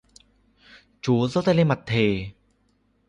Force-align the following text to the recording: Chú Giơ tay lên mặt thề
Chú 1.01 1.27
Giơ 1.27 1.41
tay 1.41 1.55
lên 1.55 1.67
mặt 1.67 1.79
thề 1.85 2.27